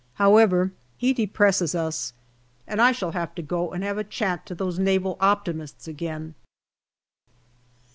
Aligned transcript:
However, 0.15 0.71
he 0.97 1.13
depresses 1.13 1.75
us, 1.75 2.13
and 2.65 2.81
I 2.81 2.91
shall 2.91 3.11
have 3.11 3.35
to 3.35 3.43
go 3.43 3.71
and 3.71 3.83
have 3.83 3.99
a 3.99 4.03
chat 4.03 4.47
to 4.47 4.55
those 4.55 4.79
Naval 4.79 5.15
optimists 5.21 5.87
again. 5.87 6.33